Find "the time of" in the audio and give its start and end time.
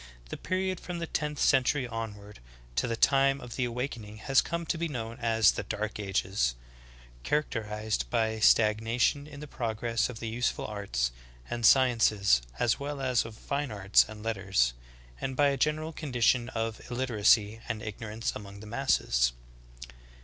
2.87-3.55